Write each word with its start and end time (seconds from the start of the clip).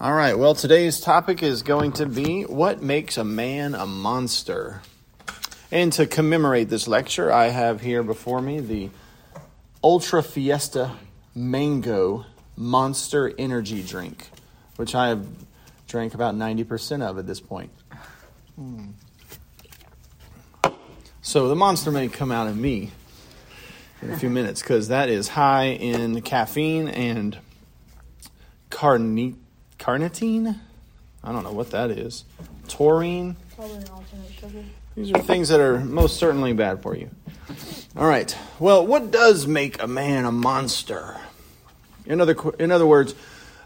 All 0.00 0.12
right, 0.14 0.38
well, 0.38 0.54
today's 0.54 1.00
topic 1.00 1.42
is 1.42 1.64
going 1.64 1.90
to 1.94 2.06
be 2.06 2.44
what 2.44 2.80
makes 2.80 3.16
a 3.18 3.24
man 3.24 3.74
a 3.74 3.84
monster. 3.84 4.80
And 5.72 5.92
to 5.94 6.06
commemorate 6.06 6.68
this 6.68 6.86
lecture, 6.86 7.32
I 7.32 7.48
have 7.48 7.80
here 7.80 8.04
before 8.04 8.40
me 8.40 8.60
the 8.60 8.90
Ultra 9.82 10.22
Fiesta 10.22 10.92
Mango 11.34 12.26
Monster 12.54 13.34
Energy 13.36 13.82
Drink, 13.82 14.30
which 14.76 14.94
I 14.94 15.08
have 15.08 15.26
drank 15.88 16.14
about 16.14 16.36
90% 16.36 17.02
of 17.02 17.18
at 17.18 17.26
this 17.26 17.40
point. 17.40 17.72
Hmm. 18.54 18.90
So 21.22 21.48
the 21.48 21.56
monster 21.56 21.90
may 21.90 22.06
come 22.06 22.30
out 22.30 22.46
of 22.46 22.56
me 22.56 22.92
in 24.00 24.12
a 24.12 24.16
few 24.16 24.30
minutes 24.30 24.62
because 24.62 24.86
that 24.86 25.08
is 25.08 25.26
high 25.26 25.70
in 25.70 26.22
caffeine 26.22 26.86
and 26.86 27.36
carnitine 28.70 29.38
carnitine. 29.88 30.54
I 31.24 31.32
don't 31.32 31.44
know 31.44 31.52
what 31.52 31.70
that 31.70 31.90
is. 31.90 32.24
Taurine. 32.68 33.36
Probably 33.56 33.78
an 33.78 33.88
alternate 33.88 34.32
sugar. 34.38 34.64
These 34.94 35.12
are 35.12 35.22
things 35.22 35.48
that 35.48 35.60
are 35.60 35.78
most 35.78 36.18
certainly 36.18 36.52
bad 36.52 36.82
for 36.82 36.94
you. 36.94 37.10
All 37.96 38.06
right. 38.06 38.36
Well, 38.58 38.86
what 38.86 39.10
does 39.10 39.46
make 39.46 39.82
a 39.82 39.86
man 39.86 40.26
a 40.26 40.32
monster? 40.32 41.16
In 42.04 42.20
other 42.20 42.36
in 42.58 42.70
other 42.70 42.86
words, 42.86 43.14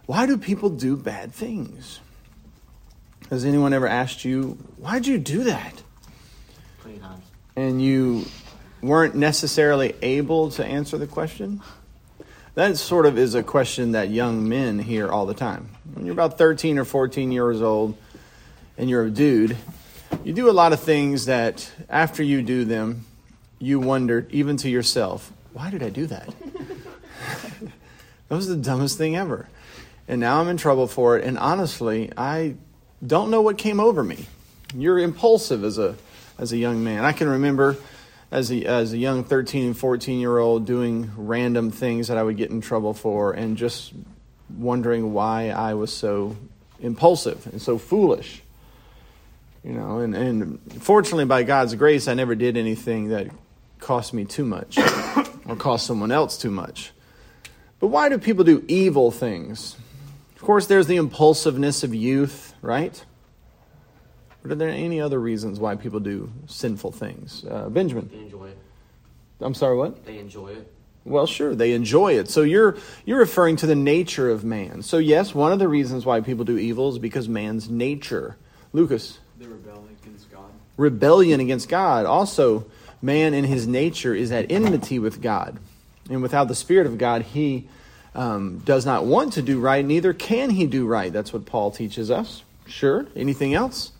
why 0.06 0.26
do 0.26 0.38
people 0.38 0.70
do 0.70 0.96
bad 0.96 1.32
things? 1.32 1.98
Has 3.28 3.44
anyone 3.44 3.72
ever 3.72 3.88
asked 3.88 4.24
you, 4.24 4.58
why'd 4.76 5.06
you 5.06 5.18
do 5.18 5.44
that? 5.44 5.82
And 7.56 7.82
you 7.82 8.26
weren't 8.80 9.14
necessarily 9.14 9.94
able 10.02 10.50
to 10.52 10.64
answer 10.64 10.98
the 10.98 11.06
question? 11.06 11.62
That 12.54 12.76
sort 12.76 13.06
of 13.06 13.16
is 13.16 13.34
a 13.34 13.42
question 13.42 13.92
that 13.92 14.10
young 14.10 14.46
men 14.46 14.78
hear 14.78 15.08
all 15.08 15.24
the 15.24 15.32
time. 15.32 15.70
When 15.94 16.04
you're 16.04 16.12
about 16.12 16.36
13 16.36 16.76
or 16.76 16.84
14 16.84 17.32
years 17.32 17.62
old 17.62 17.96
and 18.76 18.90
you're 18.90 19.04
a 19.04 19.10
dude, 19.10 19.56
you 20.22 20.34
do 20.34 20.50
a 20.50 20.52
lot 20.52 20.74
of 20.74 20.80
things 20.80 21.24
that 21.26 21.72
after 21.88 22.22
you 22.22 22.42
do 22.42 22.66
them, 22.66 23.06
you 23.58 23.80
wonder, 23.80 24.26
even 24.30 24.58
to 24.58 24.68
yourself, 24.68 25.32
why 25.54 25.70
did 25.70 25.82
I 25.82 25.88
do 25.88 26.04
that? 26.08 26.28
that 28.28 28.36
was 28.36 28.48
the 28.48 28.56
dumbest 28.56 28.98
thing 28.98 29.16
ever. 29.16 29.48
And 30.06 30.20
now 30.20 30.38
I'm 30.38 30.48
in 30.48 30.58
trouble 30.58 30.86
for 30.86 31.16
it. 31.16 31.24
And 31.24 31.38
honestly, 31.38 32.12
I 32.18 32.56
don't 33.06 33.30
know 33.30 33.40
what 33.40 33.56
came 33.56 33.80
over 33.80 34.04
me. 34.04 34.26
You're 34.74 34.98
impulsive 34.98 35.64
as 35.64 35.78
a, 35.78 35.96
as 36.38 36.52
a 36.52 36.58
young 36.58 36.84
man. 36.84 37.06
I 37.06 37.12
can 37.12 37.30
remember 37.30 37.78
as 38.32 38.50
a, 38.50 38.64
as 38.64 38.94
a 38.94 38.98
young 38.98 39.22
13 39.22 39.66
and 39.66 39.78
14 39.78 40.18
year 40.18 40.38
old 40.38 40.66
doing 40.66 41.12
random 41.16 41.70
things 41.70 42.08
that 42.08 42.16
I 42.16 42.22
would 42.22 42.38
get 42.38 42.50
in 42.50 42.62
trouble 42.62 42.94
for 42.94 43.32
and 43.32 43.58
just 43.58 43.92
wondering 44.56 45.12
why 45.12 45.50
I 45.50 45.74
was 45.74 45.92
so 45.92 46.36
impulsive 46.80 47.46
and 47.46 47.60
so 47.60 47.76
foolish. 47.76 48.42
You 49.62 49.74
know, 49.74 49.98
and, 49.98 50.16
and 50.16 50.82
fortunately, 50.82 51.26
by 51.26 51.44
God's 51.44 51.74
grace, 51.74 52.08
I 52.08 52.14
never 52.14 52.34
did 52.34 52.56
anything 52.56 53.10
that 53.10 53.28
cost 53.78 54.14
me 54.14 54.24
too 54.24 54.44
much 54.44 54.78
or 55.46 55.54
cost 55.54 55.86
someone 55.86 56.10
else 56.10 56.38
too 56.38 56.50
much. 56.50 56.90
But 57.80 57.88
why 57.88 58.08
do 58.08 58.18
people 58.18 58.44
do 58.44 58.64
evil 58.66 59.10
things? 59.10 59.76
Of 60.36 60.42
course, 60.42 60.66
there's 60.66 60.86
the 60.86 60.96
impulsiveness 60.96 61.84
of 61.84 61.94
youth, 61.94 62.54
right? 62.62 63.04
But 64.42 64.52
are 64.52 64.56
there 64.56 64.68
any 64.68 65.00
other 65.00 65.20
reasons 65.20 65.60
why 65.60 65.76
people 65.76 66.00
do 66.00 66.32
sinful 66.46 66.92
things? 66.92 67.44
Uh, 67.48 67.68
Benjamin. 67.68 68.08
They 68.12 68.18
enjoy 68.18 68.46
it. 68.46 68.58
I'm 69.40 69.54
sorry, 69.54 69.76
what? 69.76 70.04
They 70.04 70.18
enjoy 70.18 70.48
it. 70.48 70.72
Well, 71.04 71.26
sure, 71.26 71.54
they 71.54 71.72
enjoy 71.72 72.18
it. 72.18 72.28
So 72.28 72.42
you're 72.42 72.76
you're 73.04 73.18
referring 73.18 73.56
to 73.56 73.66
the 73.66 73.74
nature 73.74 74.30
of 74.30 74.44
man. 74.44 74.82
So 74.82 74.98
yes, 74.98 75.34
one 75.34 75.52
of 75.52 75.58
the 75.58 75.66
reasons 75.66 76.06
why 76.06 76.20
people 76.20 76.44
do 76.44 76.56
evil 76.56 76.90
is 76.90 76.98
because 76.98 77.28
man's 77.28 77.68
nature. 77.68 78.36
Lucas. 78.72 79.18
The 79.38 79.48
rebellion 79.48 79.96
against 80.00 80.30
God. 80.30 80.50
Rebellion 80.76 81.40
against 81.40 81.68
God. 81.68 82.06
Also, 82.06 82.66
man 83.00 83.34
in 83.34 83.44
his 83.44 83.66
nature 83.66 84.14
is 84.14 84.30
at 84.30 84.50
enmity 84.50 85.00
with 85.00 85.20
God, 85.20 85.58
and 86.08 86.22
without 86.22 86.46
the 86.46 86.54
Spirit 86.54 86.86
of 86.86 86.98
God, 86.98 87.22
he 87.22 87.66
um, 88.14 88.58
does 88.60 88.86
not 88.86 89.04
want 89.04 89.32
to 89.32 89.42
do 89.42 89.58
right. 89.58 89.84
Neither 89.84 90.12
can 90.12 90.50
he 90.50 90.66
do 90.66 90.86
right. 90.86 91.12
That's 91.12 91.32
what 91.32 91.46
Paul 91.46 91.72
teaches 91.72 92.12
us. 92.12 92.44
Sure. 92.66 93.06
Anything 93.16 93.54
else? 93.54 93.90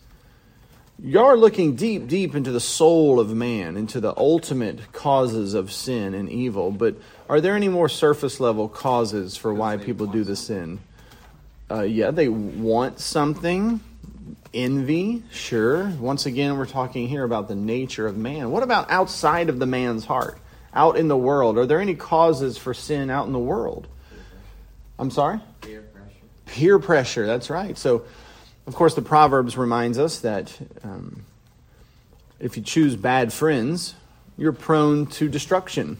You 0.99 1.19
are 1.19 1.35
looking 1.35 1.75
deep, 1.75 2.07
deep 2.07 2.35
into 2.35 2.51
the 2.51 2.59
soul 2.59 3.19
of 3.19 3.33
man, 3.33 3.77
into 3.77 3.99
the 3.99 4.13
ultimate 4.15 4.91
causes 4.93 5.53
of 5.53 5.71
sin 5.71 6.13
and 6.13 6.29
evil. 6.29 6.71
But 6.71 6.95
are 7.27 7.41
there 7.41 7.55
any 7.55 7.69
more 7.69 7.89
surface 7.89 8.39
level 8.39 8.69
causes 8.69 9.35
for 9.35 9.53
why 9.53 9.77
people 9.77 10.07
do 10.07 10.23
the 10.23 10.35
sin? 10.35 10.79
Uh, 11.69 11.81
yeah, 11.81 12.11
they 12.11 12.27
want 12.29 12.99
something. 12.99 13.79
Envy, 14.53 15.23
sure. 15.31 15.87
Once 15.99 16.27
again, 16.27 16.57
we're 16.57 16.67
talking 16.67 17.07
here 17.07 17.23
about 17.23 17.47
the 17.47 17.55
nature 17.55 18.05
of 18.05 18.15
man. 18.15 18.51
What 18.51 18.61
about 18.61 18.91
outside 18.91 19.49
of 19.49 19.57
the 19.57 19.65
man's 19.65 20.05
heart? 20.05 20.37
Out 20.75 20.95
in 20.97 21.07
the 21.07 21.17
world? 21.17 21.57
Are 21.57 21.65
there 21.65 21.79
any 21.79 21.95
causes 21.95 22.57
for 22.57 22.73
sin 22.73 23.09
out 23.09 23.25
in 23.25 23.33
the 23.33 23.39
world? 23.39 23.87
I'm 24.99 25.09
sorry? 25.09 25.39
Peer 25.61 25.81
pressure. 25.81 26.15
Peer 26.45 26.79
pressure, 26.79 27.25
that's 27.25 27.49
right. 27.49 27.77
So, 27.77 28.05
of 28.65 28.75
course, 28.75 28.95
the 28.95 29.01
Proverbs 29.01 29.57
reminds 29.57 29.99
us 29.99 30.19
that 30.19 30.57
um, 30.83 31.25
if 32.39 32.57
you 32.57 32.63
choose 32.63 32.95
bad 32.95 33.33
friends, 33.33 33.95
you're 34.37 34.53
prone 34.53 35.05
to 35.07 35.29
destruction 35.29 35.97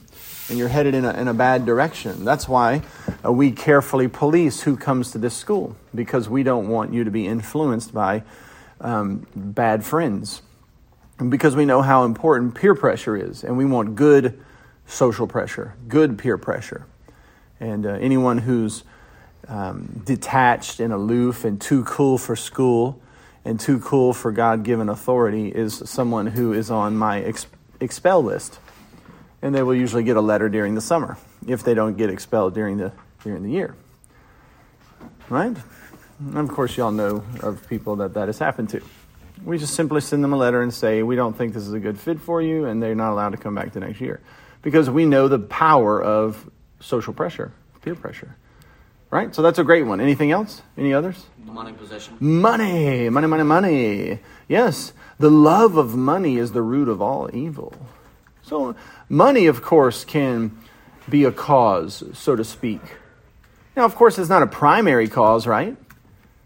and 0.50 0.58
you're 0.58 0.70
headed 0.70 0.94
in 0.94 1.06
a, 1.06 1.14
in 1.14 1.28
a 1.28 1.34
bad 1.34 1.66
direction. 1.66 2.26
That's 2.26 2.48
why 2.48 2.82
uh, 3.24 3.32
we 3.32 3.52
carefully 3.52 4.08
police 4.08 4.62
who 4.62 4.76
comes 4.76 5.12
to 5.12 5.18
this 5.18 5.36
school 5.36 5.76
because 5.94 6.30
we 6.30 6.44
don't 6.44 6.68
want 6.68 6.94
you 6.94 7.04
to 7.04 7.12
be 7.12 7.28
influenced 7.28 7.94
by 7.94 8.24
um, 8.82 9.26
bad 9.36 9.86
friends. 9.86 10.42
And 11.20 11.32
because 11.32 11.56
we 11.56 11.66
know 11.66 11.82
how 11.82 12.04
important 12.04 12.56
peer 12.56 12.76
pressure 12.76 13.16
is, 13.16 13.44
and 13.44 13.58
we 13.58 13.66
want 13.66 13.96
good 13.96 14.42
social 14.88 15.28
pressure, 15.28 15.76
good 15.88 16.18
peer 16.18 16.38
pressure. 16.38 16.86
And 17.60 17.86
uh, 17.86 17.92
anyone 17.92 18.40
who's 18.40 18.84
um, 19.48 20.02
detached 20.06 20.80
and 20.80 20.94
aloof 20.94 21.46
and 21.46 21.60
too 21.60 21.84
cool 21.84 22.18
for 22.18 22.36
school 22.36 23.02
and 23.46 23.60
too 23.60 23.80
cool 23.80 24.14
for 24.14 24.32
God 24.32 24.64
given 24.64 24.90
authority 24.90 25.50
is 25.50 25.82
someone 25.86 26.28
who 26.28 26.54
is 26.54 26.72
on 26.72 26.96
my 26.96 27.22
ex- 27.22 27.48
expel 27.80 28.24
list. 28.24 28.60
And 29.42 29.54
they 29.54 29.62
will 29.62 29.76
usually 29.76 30.04
get 30.04 30.16
a 30.16 30.22
letter 30.22 30.48
during 30.48 30.76
the 30.76 30.82
summer 30.82 31.18
if 31.46 31.64
they 31.64 31.74
don't 31.74 31.98
get 31.98 32.10
expelled 32.10 32.54
during 32.54 32.78
the, 32.78 32.94
during 33.24 33.44
the 33.44 33.50
year. 33.50 33.76
Right? 35.30 35.56
And 36.20 36.38
of 36.38 36.50
course, 36.50 36.78
y'all 36.78 36.92
know 36.92 37.24
of 37.42 37.68
people 37.68 37.98
that 37.98 38.14
that 38.14 38.28
has 38.28 38.40
happened 38.40 38.70
to. 38.70 38.82
We 39.44 39.58
just 39.58 39.74
simply 39.74 40.00
send 40.00 40.24
them 40.24 40.32
a 40.32 40.38
letter 40.38 40.62
and 40.62 40.74
say, 40.74 41.04
We 41.04 41.16
don't 41.18 41.34
think 41.34 41.54
this 41.54 41.64
is 41.64 41.74
a 41.74 41.80
good 41.80 42.00
fit 42.00 42.22
for 42.22 42.42
you, 42.42 42.66
and 42.66 42.82
they're 42.82 42.96
not 42.96 43.12
allowed 43.12 43.32
to 43.32 43.38
come 43.38 43.56
back 43.56 43.74
the 43.74 43.82
next 43.82 44.00
year. 44.00 44.22
Because 44.62 44.90
we 44.90 45.06
know 45.06 45.28
the 45.28 45.40
power 45.40 46.02
of 46.02 46.50
social 46.80 47.14
pressure, 47.14 47.52
peer 47.82 47.96
pressure. 47.96 48.38
Right? 49.14 49.36
So 49.36 49.44
that's 49.44 49.60
a 49.60 49.64
great 49.64 49.84
one. 49.84 50.02
Anything 50.02 50.32
else? 50.32 50.64
Any 50.76 50.92
others? 50.92 51.28
Money 51.46 51.72
possession. 51.74 52.18
Money, 52.20 53.10
money, 53.10 53.28
money, 53.28 53.44
money. 53.44 54.20
Yes, 54.48 54.92
the 55.20 55.30
love 55.30 55.78
of 55.78 55.96
money 55.96 56.38
is 56.38 56.54
the 56.54 56.64
root 56.64 56.90
of 56.90 57.00
all 57.00 57.30
evil. 57.32 57.76
So, 58.42 58.76
money, 59.10 59.46
of 59.46 59.62
course, 59.62 60.04
can 60.04 60.58
be 61.08 61.26
a 61.26 61.32
cause, 61.32 62.04
so 62.14 62.36
to 62.36 62.44
speak. 62.44 62.82
Now, 63.76 63.86
of 63.86 63.94
course, 63.94 64.18
it's 64.18 64.30
not 64.30 64.42
a 64.42 64.48
primary 64.48 65.08
cause, 65.08 65.46
right? 65.46 65.78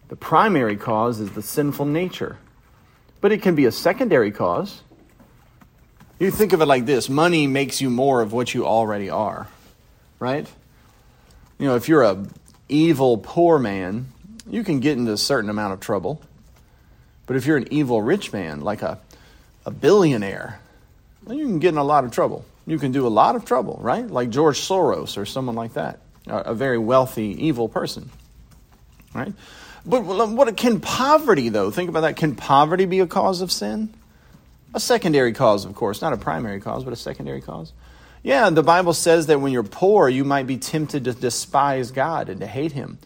The 0.10 0.18
primary 0.18 0.76
cause 0.76 1.22
is 1.22 1.32
the 1.32 1.42
sinful 1.42 1.86
nature. 1.86 2.38
But 3.22 3.32
it 3.32 3.42
can 3.42 3.56
be 3.56 3.64
a 3.64 3.72
secondary 3.72 4.32
cause. 4.32 4.82
You 6.20 6.32
think 6.32 6.52
of 6.52 6.60
it 6.60 6.66
like 6.66 6.86
this 6.86 7.08
money 7.08 7.48
makes 7.48 7.80
you 7.80 7.90
more 7.90 8.20
of 8.20 8.34
what 8.34 8.54
you 8.54 8.66
already 8.66 9.10
are, 9.10 9.48
right? 10.20 10.46
You 11.60 11.68
know, 11.68 11.76
if 11.78 11.88
you're 11.88 12.04
a 12.04 12.28
evil 12.70 13.18
poor 13.18 13.60
man, 13.60 14.08
you 14.50 14.64
can 14.64 14.80
get 14.80 14.98
into 14.98 15.12
a 15.12 15.18
certain 15.18 15.50
amount 15.50 15.74
of 15.74 15.80
trouble. 15.80 16.22
But 17.26 17.36
if 17.36 17.46
you're 17.46 17.58
an 17.58 17.68
evil 17.72 18.02
rich 18.02 18.32
man, 18.32 18.62
like 18.62 18.82
a, 18.82 19.00
a 19.66 19.72
billionaire, 19.72 20.60
then 21.26 21.38
you 21.38 21.46
can 21.46 21.60
get 21.60 21.70
in 21.70 21.78
a 21.78 21.84
lot 21.84 22.06
of 22.06 22.12
trouble. 22.12 22.46
You 22.66 22.80
can 22.80 22.92
do 22.92 23.06
a 23.06 23.10
lot 23.10 23.36
of 23.36 23.46
trouble, 23.46 23.80
right? 23.82 24.08
Like 24.08 24.30
George 24.30 24.60
Soros 24.60 25.18
or 25.18 25.26
someone 25.26 25.56
like 25.56 25.74
that, 25.74 26.00
a, 26.28 26.38
a 26.38 26.54
very 26.54 26.78
wealthy, 26.78 27.46
evil 27.46 27.68
person, 27.68 28.10
right? 29.14 29.34
But 29.86 30.02
what 30.02 30.58
can 30.58 30.82
poverty, 30.82 31.48
though? 31.48 31.72
Think 31.72 31.90
about 31.90 32.02
that. 32.02 32.18
Can 32.18 32.36
poverty 32.36 32.86
be 32.86 33.00
a 33.00 33.08
cause 33.08 33.40
of 33.40 33.52
sin? 33.54 33.94
A 34.74 34.82
secondary 34.82 35.32
cause, 35.32 35.64
of 35.64 35.76
course, 35.76 36.02
not 36.02 36.12
a 36.12 36.18
primary 36.18 36.60
cause, 36.60 36.84
but 36.84 36.92
a 36.92 36.98
secondary 36.98 37.40
cause. 37.40 37.72
Yeah, 38.24 38.50
the 38.50 38.64
Bible 38.64 38.94
says 38.94 39.28
that 39.28 39.40
when 39.40 39.52
you're 39.52 39.64
poor, 39.64 40.10
you 40.10 40.24
might 40.24 40.48
be 40.48 40.58
tempted 40.58 41.06
to 41.06 41.14
despise 41.14 41.92
God 41.92 42.30
and 42.30 42.42
to 42.42 42.48
hate 42.48 42.72
Him. 42.72 42.98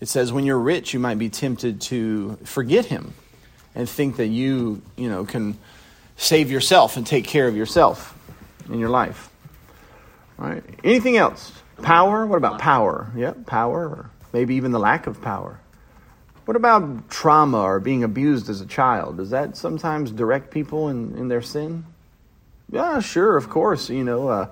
It 0.00 0.08
says 0.08 0.32
when 0.32 0.44
you're 0.44 0.58
rich, 0.58 0.92
you 0.92 1.00
might 1.00 1.18
be 1.18 1.28
tempted 1.28 1.80
to 1.82 2.36
forget 2.44 2.86
Him 2.86 3.14
and 3.74 3.88
think 3.88 4.16
that 4.16 4.26
you, 4.26 4.82
you 4.96 5.08
know, 5.08 5.24
can 5.24 5.58
save 6.16 6.50
yourself 6.50 6.96
and 6.96 7.06
take 7.06 7.24
care 7.24 7.48
of 7.48 7.56
yourself 7.56 8.16
in 8.68 8.78
your 8.78 8.90
life. 8.90 9.30
All 10.38 10.48
right. 10.48 10.64
Anything 10.84 11.16
else? 11.16 11.52
Power? 11.82 12.26
What 12.26 12.36
about 12.36 12.60
power? 12.60 13.10
Yeah, 13.16 13.34
power, 13.46 13.88
or 13.88 14.10
maybe 14.32 14.56
even 14.56 14.72
the 14.72 14.78
lack 14.78 15.06
of 15.06 15.22
power. 15.22 15.60
What 16.44 16.56
about 16.56 17.10
trauma 17.10 17.60
or 17.60 17.78
being 17.78 18.04
abused 18.04 18.48
as 18.48 18.60
a 18.60 18.66
child? 18.66 19.18
Does 19.18 19.30
that 19.30 19.56
sometimes 19.56 20.10
direct 20.10 20.50
people 20.50 20.88
in, 20.88 21.16
in 21.16 21.28
their 21.28 21.42
sin? 21.42 21.84
Yeah, 22.70 23.00
sure, 23.00 23.36
of 23.36 23.48
course. 23.48 23.88
You 23.88 24.04
know, 24.04 24.28
uh, 24.28 24.48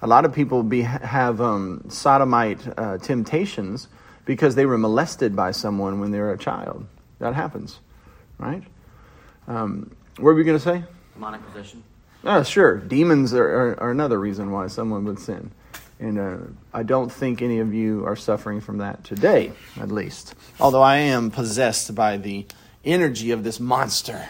a 0.00 0.06
lot 0.06 0.24
of 0.24 0.32
people 0.32 0.62
be, 0.62 0.82
have 0.82 1.40
um, 1.40 1.84
sodomite 1.88 2.60
uh, 2.78 2.98
temptations 2.98 3.88
because 4.24 4.54
they 4.54 4.66
were 4.66 4.78
molested 4.78 5.34
by 5.34 5.50
someone 5.50 6.00
when 6.00 6.10
they 6.10 6.18
were 6.18 6.32
a 6.32 6.38
child. 6.38 6.86
That 7.18 7.34
happens, 7.34 7.78
right? 8.38 8.62
Um, 9.46 9.90
what 10.16 10.24
were 10.24 10.34
we 10.34 10.44
going 10.44 10.58
to 10.58 10.62
say? 10.62 10.84
Demonic 11.14 11.44
possession. 11.46 11.82
Oh, 12.24 12.42
sure. 12.42 12.76
Demons 12.76 13.32
are, 13.32 13.44
are, 13.44 13.80
are, 13.80 13.90
another 13.90 14.18
reason 14.18 14.50
why 14.50 14.66
someone 14.66 15.04
would 15.04 15.18
sin. 15.18 15.50
And 16.00 16.18
uh, 16.18 16.36
I 16.72 16.82
don't 16.82 17.10
think 17.10 17.42
any 17.42 17.58
of 17.58 17.74
you 17.74 18.04
are 18.06 18.16
suffering 18.16 18.60
from 18.60 18.78
that 18.78 19.02
today, 19.04 19.52
at 19.80 19.90
least. 19.90 20.34
Although 20.60 20.82
I 20.82 20.96
am 20.96 21.30
possessed 21.30 21.94
by 21.94 22.16
the 22.16 22.46
energy 22.84 23.30
of 23.32 23.44
this 23.44 23.58
monster 23.58 24.28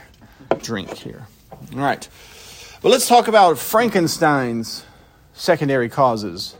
drink 0.62 0.94
here. 0.94 1.26
All 1.74 1.80
right. 1.80 2.08
Well, 2.82 2.92
let's 2.92 3.08
talk 3.08 3.26
about 3.28 3.58
Frankenstein's 3.58 4.84
secondary 5.32 5.88
causes. 5.88 6.54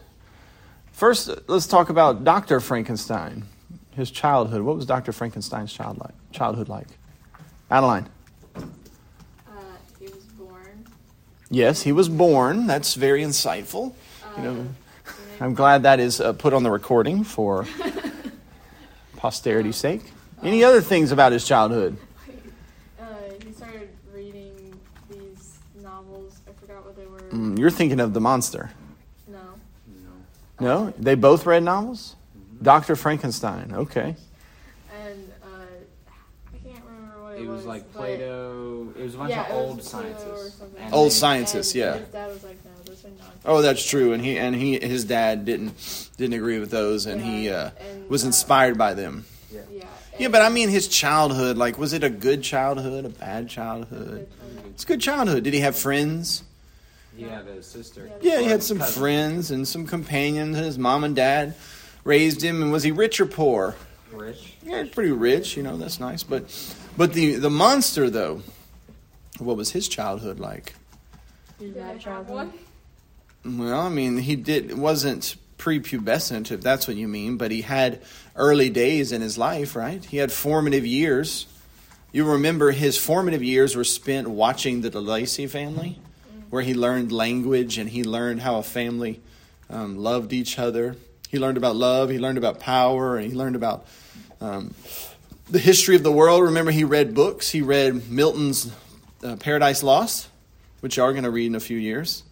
First, 0.91 1.31
let's 1.47 1.69
talk 1.69 1.91
about 1.91 2.25
Dr. 2.25 2.59
Frankenstein, 2.59 3.45
his 3.95 4.11
childhood. 4.11 4.63
What 4.63 4.75
was 4.75 4.85
Dr. 4.85 5.13
Frankenstein's 5.13 5.73
child 5.73 5.99
like, 5.99 6.15
childhood 6.33 6.69
like? 6.69 6.89
Adeline. 7.71 8.09
Uh, 8.57 8.63
he 10.01 10.07
was 10.07 10.25
born. 10.25 10.87
Yes, 11.51 11.83
he 11.83 11.93
was 11.93 12.09
born. 12.09 12.67
That's 12.67 12.95
very 12.95 13.23
insightful. 13.23 13.95
you 14.37 14.43
know, 14.43 14.67
I'm 15.41 15.55
glad 15.55 15.85
that 15.85 16.01
is 16.01 16.21
uh, 16.21 16.33
put 16.33 16.53
on 16.53 16.65
the 16.65 16.71
recording 16.71 17.23
for 17.23 17.65
posterity's 19.17 19.77
sake. 19.77 20.03
Any 20.43 20.65
other 20.65 20.81
things 20.81 21.13
about 21.13 21.31
his 21.31 21.47
childhood? 21.47 21.97
Uh, 23.01 23.05
he 23.45 23.53
started 23.53 23.89
reading 24.13 24.81
these 25.11 25.59
novels. 25.81 26.41
I 26.49 26.53
forgot 26.61 26.85
what 26.85 26.97
they 26.97 27.07
were. 27.07 27.19
Mm, 27.39 27.59
you're 27.59 27.71
thinking 27.71 28.01
of 28.01 28.15
The 28.15 28.21
Monster. 28.21 28.71
No. 29.29 29.39
No? 30.61 30.95
They 30.99 31.15
both 31.15 31.47
read 31.47 31.63
novels? 31.63 32.17
Dr. 32.61 32.97
Frankenstein. 32.97 33.73
Okay. 33.73 34.17
And 34.93 35.33
uh, 35.43 35.47
I 35.47 36.69
can't 36.69 36.85
remember 36.85 37.23
what 37.23 37.35
it, 37.35 37.41
was. 37.41 37.47
It 37.47 37.49
was 37.49 37.67
like 37.67 37.93
Plato. 37.93 38.93
It 38.99 39.03
was 39.05 39.15
a 39.15 39.19
bunch 39.19 39.31
Yeah, 39.31 39.43
of 39.45 39.51
it 39.51 39.53
was 39.55 39.63
old 39.63 39.79
Plato 40.05 40.19
sciences. 40.19 40.61
And 40.81 40.95
Old 40.95 41.07
they- 41.07 41.15
scientists, 41.15 41.73
And 41.75 41.81
yeah. 41.81 41.97
His 41.99 42.09
dad 42.09 42.29
was 42.29 42.43
like, 42.43 42.65
no, 42.65 42.71
those 42.85 43.05
are 43.05 43.09
not. 43.11 43.35
Oh, 43.45 43.63
that's 43.63 43.89
true. 43.89 44.13
And 44.13 44.25
he 44.25 44.37
and 44.37 44.57
he 44.57 44.81
his 44.81 45.05
dad 45.05 45.45
didn't 45.45 46.11
didn't 46.17 46.35
agree 46.35 46.59
with 46.59 46.71
those 46.73 47.07
and 47.07 47.21
he 47.23 47.51
uh, 47.51 47.71
and, 47.81 48.09
was 48.11 48.25
uh, 48.25 48.29
inspired 48.29 48.77
by 48.77 48.95
them. 48.95 49.25
Yeah. 49.53 49.61
Yeah, 49.71 49.85
and- 50.25 50.33
but 50.33 50.43
I 50.43 50.49
mean 50.49 50.69
his 50.71 50.89
childhood, 50.89 51.57
like 51.57 51.79
was 51.79 51.93
it 51.93 52.03
a 52.03 52.11
good 52.11 52.43
childhood, 52.43 53.05
a 53.05 53.09
bad 53.11 53.49
childhood? 53.49 54.27
It's 54.71 54.83
a 54.83 54.87
good 54.89 55.01
childhood. 55.01 55.45
Did 55.45 55.55
he 55.55 55.61
have 55.61 55.77
friends? 55.77 56.43
He 57.19 57.25
had 57.25 57.49
a 57.49 57.63
sister. 57.63 58.09
Yeah, 58.21 58.39
he 58.41 58.47
had 58.47 58.63
some 58.63 58.79
cousin. 58.79 59.01
friends 59.01 59.51
and 59.51 59.67
some 59.67 59.87
companions. 59.87 60.57
and 60.57 60.65
His 60.65 60.79
mom 60.79 61.03
and 61.03 61.17
dad 61.17 61.55
raised 62.05 62.43
him, 62.43 62.63
and 62.63 62.71
was 62.71 62.85
he 62.85 62.93
rich 62.93 63.21
or 63.21 63.27
poor? 63.27 63.75
Rich. 64.13 64.55
Yeah, 64.63 64.85
he's 64.85 64.93
pretty 64.95 65.11
rich. 65.11 65.57
You 65.57 65.65
know, 65.65 65.77
that's 65.77 65.99
nice. 65.99 66.23
But, 66.23 66.45
but 66.97 67.13
the 67.13 67.35
the 67.35 67.51
monster 67.51 68.09
though, 68.09 68.43
what 69.39 69.57
was 69.57 69.73
his 69.73 69.89
childhood 69.89 70.39
like? 70.39 70.75
Did 71.59 71.75
Did 71.75 71.83
I 71.83 71.89
I 71.89 71.93
have 71.95 72.03
have 72.05 72.29
one? 72.29 72.53
one? 73.43 73.59
Well, 73.59 73.81
I 73.81 73.89
mean, 73.89 74.19
he 74.19 74.37
did 74.37 74.79
wasn't 74.79 75.37
prepubescent, 75.59 76.53
if 76.53 76.61
that's 76.61 76.87
what 76.87 76.97
you 76.97 77.09
mean, 77.09 77.37
but 77.37 77.51
he 77.51 77.63
had 77.63 78.01
early 78.37 78.71
days 78.71 79.11
in 79.11 79.21
his 79.23 79.37
life, 79.37 79.75
right? 79.75 80.05
He 80.05 80.19
had 80.19 80.31
formative 80.31 80.87
years. 80.87 81.47
You 82.13 82.25
remember 82.31 82.71
his 82.71 82.97
formative 82.97 83.43
years 83.43 83.75
were 83.75 83.85
spent 83.85 84.29
watching 84.29 84.81
the 84.83 84.89
De 84.91 85.01
Lacey 85.01 85.47
family, 85.49 85.99
where 86.51 86.63
he 86.63 86.75
learned 86.75 87.13
language 87.13 87.79
and 87.79 87.89
he 87.89 88.05
learned 88.05 88.41
how 88.43 88.59
a 88.59 88.63
family 88.63 89.21
um, 89.71 89.99
loved 89.99 90.33
each 90.33 90.59
other. 90.59 90.97
He 91.29 91.39
learned 91.39 91.59
about 91.59 91.77
love, 91.77 92.09
he 92.09 92.19
learned 92.19 92.39
about 92.39 92.59
power, 92.59 93.17
and 93.17 93.31
he 93.31 93.37
learned 93.37 93.57
about 93.57 93.87
um, 94.41 94.75
the 95.51 95.59
history 95.59 95.97
of 95.97 96.03
the 96.03 96.13
world. 96.13 96.43
Remember, 96.43 96.71
he 96.71 96.85
read 96.85 97.15
books. 97.15 97.51
He 97.51 97.61
read 97.61 98.11
Milton's 98.11 98.73
uh, 99.23 99.37
Paradise 99.37 99.83
Lost, 99.83 100.29
which 100.81 100.97
you 100.97 101.03
are 101.03 101.13
going 101.13 101.25
to 101.25 101.31
read 101.31 101.47
in 101.47 101.55
a 101.55 101.61
few 101.61 101.77
years. 101.77 102.23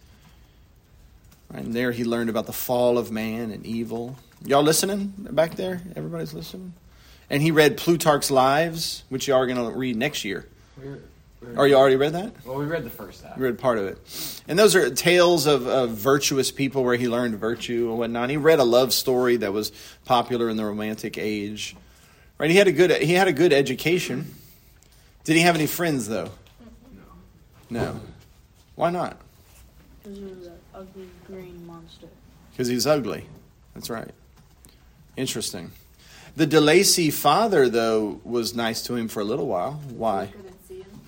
And 1.53 1.73
there 1.73 1.91
he 1.91 2.03
learned 2.03 2.29
about 2.29 2.45
the 2.45 2.53
fall 2.53 2.97
of 2.97 3.11
man 3.11 3.51
and 3.51 3.65
evil. 3.65 4.17
Y'all 4.45 4.63
listening 4.63 5.13
back 5.17 5.55
there? 5.55 5.81
Everybody's 5.95 6.33
listening? 6.33 6.73
And 7.29 7.41
he 7.41 7.51
read 7.51 7.77
Plutarch's 7.77 8.31
Lives, 8.31 9.03
which 9.09 9.27
you 9.27 9.35
are 9.35 9.45
going 9.45 9.57
to 9.57 9.77
read 9.77 9.95
next 9.95 10.23
year. 10.23 10.45
We 10.81 10.89
were, 11.41 11.49
we 11.49 11.55
Or 11.55 11.67
you 11.67 11.75
already 11.75 11.95
read 11.95 12.13
that? 12.13 12.45
well, 12.45 12.57
we 12.57 12.65
read 12.65 12.83
the 12.83 12.89
first 12.89 13.23
half. 13.23 13.37
You 13.37 13.43
read 13.43 13.59
part 13.59 13.77
of 13.77 13.85
it. 13.85 14.41
And 14.47 14.57
those 14.57 14.75
are 14.75 14.89
tales 14.89 15.45
of, 15.45 15.67
of 15.67 15.91
virtuous 15.91 16.51
people 16.51 16.83
where 16.83 16.95
he 16.95 17.07
learned 17.07 17.35
virtue 17.35 17.89
and 17.89 17.99
whatnot. 17.99 18.29
He 18.29 18.37
read 18.37 18.59
a 18.59 18.63
love 18.63 18.93
story 18.93 19.37
that 19.37 19.53
was 19.53 19.71
popular 20.05 20.49
in 20.49 20.57
the 20.57 20.65
Romantic 20.65 21.17
age. 21.17 21.75
Right? 22.37 22.49
He 22.49 22.57
had 22.57 22.67
a 22.67 22.71
good 22.71 22.91
he 23.01 23.13
had 23.13 23.27
a 23.27 23.33
good 23.33 23.51
education. 23.53 24.33
Did 25.23 25.35
he 25.35 25.41
have 25.41 25.55
any 25.55 25.67
friends 25.67 26.07
though? 26.07 26.29
No. 27.69 27.81
No. 27.81 27.99
Why 28.75 28.89
not? 28.91 29.17
Because 30.03 30.19
it 30.19 30.37
was 30.37 30.47
an 30.47 30.53
ugly 30.73 31.09
green 31.25 31.65
monster. 31.65 32.07
Because 32.51 32.67
he's 32.67 32.85
ugly. 32.87 33.25
That's 33.73 33.89
right. 33.89 34.11
Interesting. 35.15 35.71
The 36.35 36.45
De 36.45 36.61
Lacey 36.61 37.09
father, 37.09 37.67
though, 37.67 38.21
was 38.23 38.55
nice 38.55 38.83
to 38.83 38.95
him 38.95 39.07
for 39.07 39.21
a 39.21 39.23
little 39.23 39.47
while. 39.47 39.81
Why? 39.89 40.29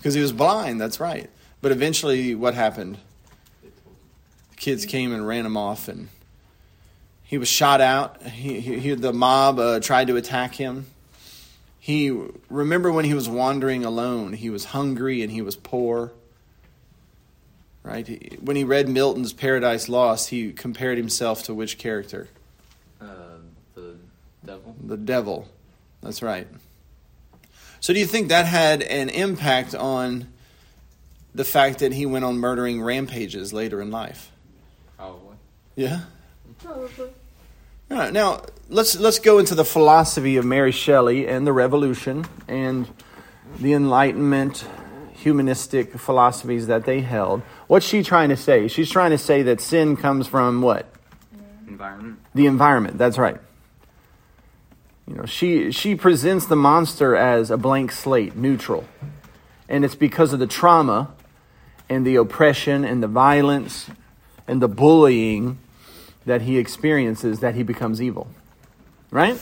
him. 0.00 0.02
Because 0.02 0.14
he 0.14 0.20
was 0.22 0.32
blind. 0.32 0.80
That's 0.80 1.00
right. 1.00 1.30
But 1.62 1.72
eventually, 1.72 2.34
what 2.34 2.54
happened? 2.54 2.98
The 3.62 4.56
kids 4.56 4.86
came 4.86 5.12
and 5.12 5.26
ran 5.26 5.44
him 5.46 5.56
off, 5.56 5.88
and 5.88 6.08
he 7.24 7.38
was 7.38 7.48
shot 7.48 7.80
out. 7.80 8.22
He, 8.22 8.60
he, 8.60 8.78
he- 8.78 8.94
the 8.94 9.12
mob 9.12 9.58
uh, 9.58 9.80
tried 9.80 10.06
to 10.08 10.16
attack 10.16 10.54
him. 10.54 10.86
He 11.78 12.10
remember 12.50 12.92
when 12.92 13.04
he 13.06 13.14
was 13.14 13.28
wandering 13.28 13.84
alone. 13.84 14.34
He 14.34 14.50
was 14.50 14.66
hungry 14.66 15.22
and 15.22 15.32
he 15.32 15.40
was 15.40 15.56
poor. 15.56 16.12
Right. 17.82 18.38
When 18.42 18.54
he 18.56 18.64
read 18.64 18.88
Milton's 18.90 19.32
Paradise 19.32 19.88
Lost, 19.88 20.28
he 20.28 20.52
compared 20.52 20.98
himself 20.98 21.44
to 21.44 21.54
which 21.54 21.78
character? 21.78 22.28
Uh, 23.00 23.06
the 23.74 23.94
devil. 24.44 24.76
The 24.84 24.96
devil. 24.98 25.48
That's 26.02 26.20
right. 26.20 26.46
So, 27.80 27.92
do 27.94 27.98
you 28.00 28.06
think 28.06 28.28
that 28.28 28.46
had 28.46 28.82
an 28.82 29.08
impact 29.08 29.74
on 29.74 30.28
the 31.34 31.44
fact 31.44 31.78
that 31.78 31.92
he 31.92 32.06
went 32.06 32.24
on 32.24 32.38
murdering 32.38 32.82
rampages 32.82 33.52
later 33.52 33.80
in 33.80 33.90
life? 33.90 34.30
Probably. 34.96 35.36
Yeah. 35.76 36.00
Probably. 36.62 37.08
All 37.90 37.96
right. 37.96 38.12
Now, 38.12 38.42
let's 38.68 38.98
let's 38.98 39.18
go 39.18 39.38
into 39.38 39.54
the 39.54 39.64
philosophy 39.64 40.36
of 40.36 40.44
Mary 40.44 40.72
Shelley 40.72 41.26
and 41.26 41.46
the 41.46 41.52
Revolution 41.52 42.26
and 42.46 42.86
the 43.58 43.72
Enlightenment, 43.72 44.64
humanistic 45.14 45.98
philosophies 45.98 46.66
that 46.66 46.84
they 46.84 47.00
held. 47.00 47.42
What's 47.66 47.86
she 47.86 48.02
trying 48.02 48.28
to 48.28 48.36
say? 48.36 48.68
She's 48.68 48.90
trying 48.90 49.10
to 49.10 49.18
say 49.18 49.42
that 49.42 49.60
sin 49.60 49.96
comes 49.96 50.26
from 50.26 50.60
what? 50.62 50.86
Environment. 51.66 52.18
the 52.34 52.46
environment. 52.46 52.98
That's 52.98 53.16
right. 53.16 53.38
You 55.10 55.16
know, 55.16 55.26
she 55.26 55.72
she 55.72 55.96
presents 55.96 56.46
the 56.46 56.54
monster 56.54 57.16
as 57.16 57.50
a 57.50 57.56
blank 57.56 57.90
slate, 57.90 58.36
neutral, 58.36 58.84
and 59.68 59.84
it's 59.84 59.96
because 59.96 60.32
of 60.32 60.38
the 60.38 60.46
trauma 60.46 61.12
and 61.88 62.06
the 62.06 62.14
oppression 62.14 62.84
and 62.84 63.02
the 63.02 63.08
violence 63.08 63.90
and 64.46 64.62
the 64.62 64.68
bullying 64.68 65.58
that 66.26 66.42
he 66.42 66.58
experiences 66.58 67.40
that 67.40 67.56
he 67.56 67.64
becomes 67.64 68.00
evil. 68.00 68.28
Right? 69.10 69.36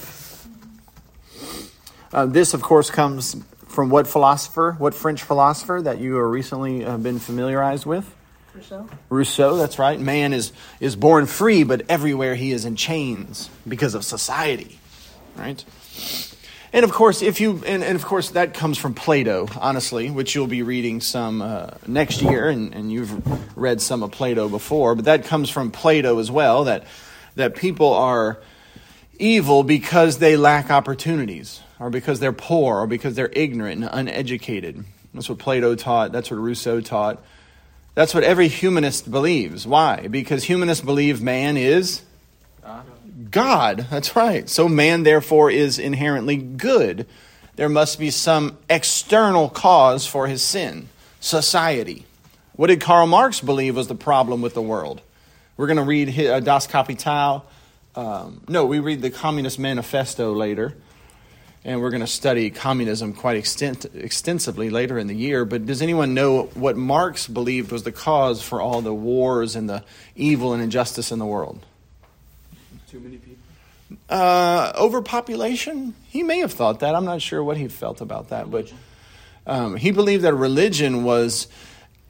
Uh, 2.14 2.24
this, 2.24 2.54
of 2.54 2.62
course, 2.62 2.90
comes 2.90 3.36
from 3.66 3.90
what 3.90 4.06
philosopher? 4.06 4.74
What 4.78 4.94
French 4.94 5.22
philosopher 5.22 5.82
that 5.84 5.98
you 5.98 6.16
are 6.16 6.30
recently 6.30 6.82
uh, 6.82 6.96
been 6.96 7.18
familiarized 7.18 7.84
with? 7.84 8.10
Rousseau? 8.54 8.88
Rousseau, 9.10 9.56
that's 9.58 9.78
right. 9.78 10.00
Man 10.00 10.32
is, 10.32 10.52
is 10.80 10.96
born 10.96 11.26
free, 11.26 11.62
but 11.62 11.82
everywhere 11.90 12.34
he 12.36 12.52
is 12.52 12.64
in 12.64 12.74
chains 12.74 13.50
because 13.68 13.94
of 13.94 14.02
society, 14.02 14.78
right? 15.38 15.64
And 16.72 16.84
of 16.84 16.92
course, 16.92 17.22
if 17.22 17.40
you 17.40 17.62
and, 17.64 17.82
and 17.82 17.96
of 17.96 18.04
course 18.04 18.30
that 18.30 18.52
comes 18.52 18.76
from 18.76 18.94
Plato, 18.94 19.48
honestly, 19.58 20.10
which 20.10 20.34
you'll 20.34 20.46
be 20.46 20.62
reading 20.62 21.00
some 21.00 21.40
uh, 21.40 21.70
next 21.86 22.20
year, 22.20 22.48
and, 22.48 22.74
and 22.74 22.92
you've 22.92 23.56
read 23.56 23.80
some 23.80 24.02
of 24.02 24.10
Plato 24.10 24.48
before, 24.48 24.94
but 24.94 25.06
that 25.06 25.24
comes 25.24 25.48
from 25.48 25.70
Plato 25.70 26.18
as 26.18 26.30
well. 26.30 26.64
That 26.64 26.84
that 27.36 27.56
people 27.56 27.94
are 27.94 28.38
evil 29.18 29.62
because 29.62 30.18
they 30.18 30.36
lack 30.36 30.70
opportunities, 30.70 31.60
or 31.80 31.88
because 31.88 32.20
they're 32.20 32.32
poor, 32.32 32.80
or 32.80 32.86
because 32.86 33.14
they're 33.14 33.32
ignorant 33.32 33.82
and 33.82 33.90
uneducated. 33.90 34.84
That's 35.14 35.28
what 35.28 35.38
Plato 35.38 35.74
taught. 35.74 36.12
That's 36.12 36.30
what 36.30 36.36
Rousseau 36.36 36.82
taught. 36.82 37.22
That's 37.94 38.14
what 38.14 38.24
every 38.24 38.48
humanist 38.48 39.10
believes. 39.10 39.66
Why? 39.66 40.06
Because 40.06 40.44
humanists 40.44 40.84
believe 40.84 41.22
man 41.22 41.56
is 41.56 42.02
God. 43.30 43.86
That's 43.90 44.16
right. 44.16 44.48
So 44.48 44.68
man, 44.68 45.02
therefore, 45.02 45.50
is 45.50 45.78
inherently 45.78 46.36
good. 46.36 47.06
there 47.56 47.68
must 47.68 47.98
be 47.98 48.10
some 48.10 48.56
external 48.70 49.48
cause 49.48 50.06
for 50.06 50.28
his 50.28 50.42
sin 50.42 50.88
society. 51.20 52.06
What 52.54 52.68
did 52.68 52.80
Karl 52.80 53.06
Marx 53.06 53.40
believe 53.40 53.76
was 53.76 53.88
the 53.88 53.94
problem 53.94 54.42
with 54.42 54.54
the 54.54 54.62
world? 54.62 55.00
We're 55.56 55.66
going 55.66 55.78
to 55.78 55.82
read 55.82 56.18
uh, 56.18 56.40
Das 56.40 56.66
Kapital. 56.66 57.44
Um, 57.94 58.42
no, 58.48 58.64
we 58.64 58.78
read 58.78 59.02
the 59.02 59.10
Communist 59.10 59.58
Manifesto 59.58 60.32
later, 60.32 60.74
and 61.64 61.80
we're 61.80 61.90
going 61.90 62.00
to 62.00 62.06
study 62.06 62.50
communism 62.50 63.12
quite 63.12 63.36
extent, 63.36 63.86
extensively 63.94 64.70
later 64.70 64.98
in 64.98 65.08
the 65.08 65.14
year. 65.14 65.44
But 65.44 65.66
does 65.66 65.82
anyone 65.82 66.14
know 66.14 66.44
what 66.54 66.76
Marx 66.76 67.26
believed 67.26 67.72
was 67.72 67.82
the 67.82 67.92
cause 67.92 68.40
for 68.40 68.60
all 68.60 68.82
the 68.82 68.94
wars 68.94 69.56
and 69.56 69.68
the 69.68 69.82
evil 70.14 70.52
and 70.52 70.62
injustice 70.62 71.10
in 71.10 71.18
the 71.18 71.26
world? 71.26 71.64
Too 72.88 73.00
many 73.00 73.18
people. 73.18 73.42
Uh, 74.08 74.72
overpopulation? 74.74 75.94
He 76.08 76.22
may 76.22 76.38
have 76.38 76.54
thought 76.54 76.80
that. 76.80 76.94
I'm 76.94 77.04
not 77.04 77.20
sure 77.20 77.44
what 77.44 77.58
he 77.58 77.68
felt 77.68 78.00
about 78.00 78.30
that, 78.30 78.50
but 78.50 78.72
um, 79.46 79.76
he 79.76 79.90
believed 79.90 80.24
that 80.24 80.32
religion 80.32 81.04
was 81.04 81.48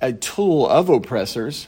a 0.00 0.12
tool 0.12 0.68
of 0.68 0.88
oppressors. 0.88 1.66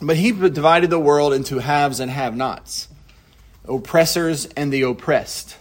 But 0.00 0.16
he 0.16 0.32
divided 0.32 0.88
the 0.88 0.98
world 0.98 1.34
into 1.34 1.58
haves 1.58 2.00
and 2.00 2.10
have-nots, 2.10 2.88
oppressors 3.68 4.46
and 4.46 4.72
the 4.72 4.82
oppressed, 4.82 5.58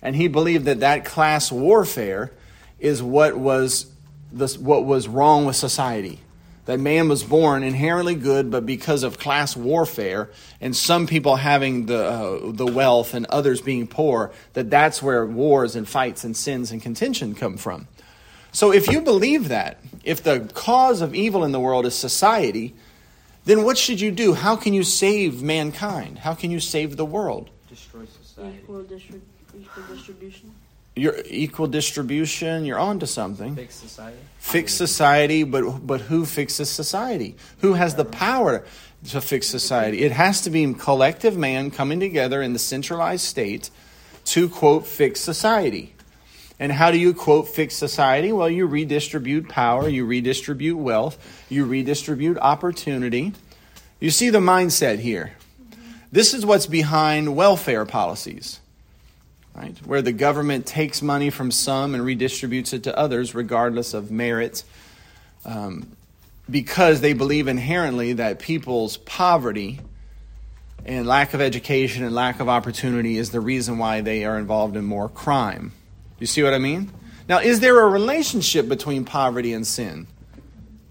and 0.00 0.14
he 0.14 0.28
believed 0.28 0.66
that 0.66 0.78
that 0.80 1.04
class 1.04 1.50
warfare 1.50 2.30
is 2.78 3.02
what 3.02 3.36
was 3.36 3.90
this, 4.30 4.56
what 4.56 4.84
was 4.84 5.08
wrong 5.08 5.46
with 5.46 5.56
society 5.56 6.20
that 6.66 6.78
man 6.78 7.08
was 7.08 7.22
born 7.22 7.62
inherently 7.62 8.14
good, 8.14 8.50
but 8.50 8.66
because 8.66 9.02
of 9.02 9.18
class 9.18 9.56
warfare 9.56 10.30
and 10.60 10.76
some 10.76 11.06
people 11.06 11.36
having 11.36 11.86
the, 11.86 12.04
uh, 12.04 12.52
the 12.52 12.66
wealth 12.66 13.14
and 13.14 13.26
others 13.26 13.60
being 13.60 13.86
poor, 13.86 14.32
that 14.52 14.70
that's 14.70 15.02
where 15.02 15.26
wars 15.26 15.74
and 15.74 15.88
fights 15.88 16.24
and 16.24 16.36
sins 16.36 16.70
and 16.70 16.82
contention 16.82 17.34
come 17.34 17.56
from. 17.56 17.88
So 18.52 18.72
if 18.72 18.90
you 18.90 19.00
believe 19.00 19.48
that, 19.48 19.78
if 20.04 20.22
the 20.22 20.40
cause 20.54 21.00
of 21.00 21.14
evil 21.14 21.44
in 21.44 21.52
the 21.52 21.60
world 21.60 21.86
is 21.86 21.94
society, 21.94 22.74
then 23.44 23.64
what 23.64 23.78
should 23.78 24.00
you 24.00 24.10
do? 24.10 24.34
How 24.34 24.56
can 24.56 24.74
you 24.74 24.82
save 24.82 25.42
mankind? 25.42 26.18
How 26.18 26.34
can 26.34 26.50
you 26.50 26.60
save 26.60 26.96
the 26.96 27.04
world? 27.04 27.50
Destroy 27.68 28.04
society. 28.22 28.58
Equal, 28.62 28.82
distri- 28.84 29.20
equal 29.58 29.82
distribution. 29.94 30.52
Your 31.00 31.16
equal 31.24 31.66
distribution, 31.66 32.66
you're 32.66 32.78
on 32.78 32.98
to 32.98 33.06
something. 33.06 33.56
Fix 33.56 33.74
society. 33.74 34.18
fix 34.36 34.74
society, 34.74 35.44
but 35.44 35.86
but 35.86 36.02
who 36.02 36.26
fixes 36.26 36.68
society? 36.68 37.36
Who 37.60 37.72
has 37.72 37.94
the 37.94 38.04
power 38.04 38.64
to 39.08 39.20
fix 39.22 39.46
society? 39.46 40.02
It 40.02 40.12
has 40.12 40.42
to 40.42 40.50
be 40.50 40.74
collective 40.74 41.38
man 41.38 41.70
coming 41.70 42.00
together 42.00 42.42
in 42.42 42.52
the 42.52 42.58
centralized 42.58 43.24
state 43.24 43.70
to 44.26 44.50
quote 44.50 44.86
fix 44.86 45.20
society. 45.20 45.94
And 46.58 46.70
how 46.70 46.90
do 46.90 46.98
you 46.98 47.14
quote 47.14 47.48
fix 47.48 47.74
society? 47.74 48.30
Well, 48.30 48.50
you 48.50 48.66
redistribute 48.66 49.48
power, 49.48 49.88
you 49.88 50.04
redistribute 50.04 50.76
wealth, 50.76 51.16
you 51.48 51.64
redistribute 51.64 52.36
opportunity. 52.36 53.32
You 54.00 54.10
see 54.10 54.28
the 54.28 54.40
mindset 54.40 54.98
here. 54.98 55.32
This 56.12 56.34
is 56.34 56.44
what's 56.44 56.66
behind 56.66 57.34
welfare 57.36 57.86
policies 57.86 58.60
right? 59.54 59.76
Where 59.86 60.02
the 60.02 60.12
government 60.12 60.66
takes 60.66 61.02
money 61.02 61.30
from 61.30 61.50
some 61.50 61.94
and 61.94 62.04
redistributes 62.04 62.72
it 62.72 62.84
to 62.84 62.96
others, 62.96 63.34
regardless 63.34 63.94
of 63.94 64.10
merit, 64.10 64.64
um, 65.44 65.88
because 66.48 67.00
they 67.00 67.12
believe 67.12 67.48
inherently 67.48 68.14
that 68.14 68.38
people's 68.38 68.96
poverty 68.98 69.80
and 70.84 71.06
lack 71.06 71.34
of 71.34 71.40
education 71.40 72.04
and 72.04 72.14
lack 72.14 72.40
of 72.40 72.48
opportunity 72.48 73.16
is 73.16 73.30
the 73.30 73.40
reason 73.40 73.78
why 73.78 74.00
they 74.00 74.24
are 74.24 74.38
involved 74.38 74.76
in 74.76 74.84
more 74.84 75.08
crime. 75.08 75.72
You 76.18 76.26
see 76.26 76.42
what 76.42 76.54
I 76.54 76.58
mean? 76.58 76.90
Now, 77.28 77.38
is 77.38 77.60
there 77.60 77.80
a 77.80 77.88
relationship 77.88 78.68
between 78.68 79.04
poverty 79.04 79.52
and 79.52 79.66
sin? 79.66 80.06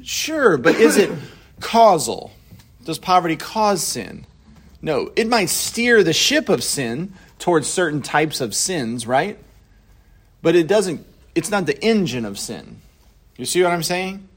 Sure, 0.01 0.57
but 0.57 0.75
is 0.75 0.97
it 0.97 1.11
causal? 1.59 2.31
Does 2.85 2.97
poverty 2.97 3.35
cause 3.35 3.83
sin? 3.83 4.25
No, 4.81 5.11
it 5.15 5.27
might 5.27 5.49
steer 5.49 6.03
the 6.03 6.13
ship 6.13 6.47
of 6.47 6.63
sin 6.63 7.13
towards 7.39 7.67
certain 7.67 8.01
types 8.01 8.41
of 8.41 8.53
sins, 8.53 9.07
right? 9.07 9.39
But 10.41 10.55
it 10.55 10.67
doesn't, 10.67 11.05
it's 11.33 11.49
not 11.49 11.65
the 11.65 11.81
engine 11.83 12.25
of 12.25 12.37
sin. 12.37 12.79
You 13.37 13.45
see 13.45 13.63
what 13.63 13.71
I'm 13.71 13.83
saying? 13.83 14.27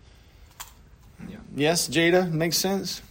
Yeah. 1.28 1.36
Yes, 1.54 1.88
Jada? 1.88 2.30
Makes 2.30 2.56
sense? 2.56 3.02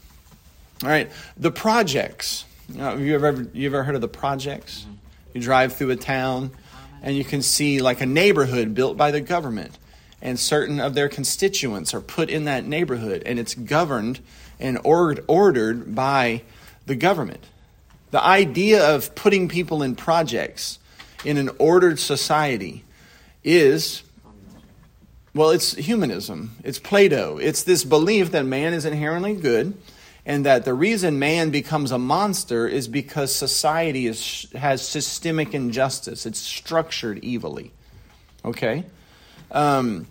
All 0.83 0.89
right. 0.89 1.11
The 1.37 1.51
projects. 1.51 2.45
You 2.69 2.77
know, 2.77 2.91
have 2.91 3.01
you 3.01 3.15
ever, 3.15 3.47
you 3.53 3.67
ever 3.67 3.83
heard 3.83 3.95
of 3.95 4.01
the 4.01 4.07
projects? 4.07 4.85
You 5.33 5.41
drive 5.41 5.75
through 5.75 5.91
a 5.91 5.95
town 5.95 6.51
and 7.03 7.15
you 7.15 7.23
can 7.23 7.41
see 7.41 7.81
like 7.81 8.01
a 8.01 8.05
neighborhood 8.05 8.73
built 8.73 8.97
by 8.97 9.11
the 9.11 9.21
government 9.21 9.77
and 10.21 10.39
certain 10.39 10.79
of 10.79 10.93
their 10.93 11.09
constituents 11.09 11.93
are 11.93 12.01
put 12.01 12.29
in 12.29 12.45
that 12.45 12.65
neighborhood 12.65 13.23
and 13.25 13.39
it's 13.39 13.55
governed 13.55 14.19
and 14.59 14.77
ordered 14.83 15.95
by 15.95 16.43
the 16.85 16.95
government. 16.95 17.43
The 18.11 18.23
idea 18.23 18.95
of 18.95 19.15
putting 19.15 19.47
people 19.47 19.81
in 19.81 19.95
projects 19.95 20.79
in 21.23 21.37
an 21.37 21.49
ordered 21.57 21.99
society 21.99 22.83
is, 23.43 24.03
well, 25.33 25.49
it's 25.49 25.73
humanism. 25.73 26.55
It's 26.63 26.77
Plato. 26.77 27.37
It's 27.37 27.63
this 27.63 27.83
belief 27.83 28.31
that 28.31 28.45
man 28.45 28.73
is 28.73 28.85
inherently 28.85 29.33
good 29.33 29.73
and 30.25 30.45
that 30.45 30.65
the 30.65 30.73
reason 30.73 31.19
man 31.19 31.49
becomes 31.49 31.91
a 31.91 31.97
monster 31.97 32.67
is 32.67 32.87
because 32.87 33.33
society 33.33 34.07
is, 34.07 34.47
has 34.53 34.87
systemic 34.87 35.53
injustice. 35.53 36.25
It's 36.25 36.39
structured 36.39 37.23
evilly. 37.25 37.71
Okay? 38.45 38.83
Um, 39.51 40.07